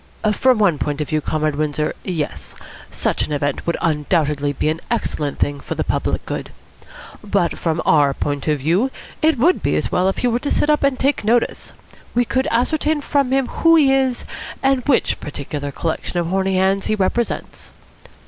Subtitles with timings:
[0.31, 2.55] "From one point of view, Comrade Windsor, yes.
[2.89, 6.49] Such an event would undoubtedly be an excellent thing for the public good.
[7.23, 8.89] But from our point of view,
[9.21, 11.73] it would be as well if he were to sit up and take notice.
[12.15, 14.25] We could ascertain from him who he is
[14.63, 17.69] and which particular collection of horny handeds he represents.